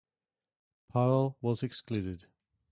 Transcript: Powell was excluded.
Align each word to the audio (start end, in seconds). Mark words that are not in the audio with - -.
Powell 0.89 1.35
was 1.41 1.61
excluded. 1.61 2.25